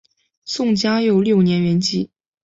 [0.45, 2.09] 宋嘉佑六年圆寂。